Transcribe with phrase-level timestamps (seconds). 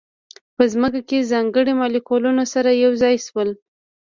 [0.55, 3.49] په ځمکه کې ځانګړي مالیکولونه سره یو ځای شول.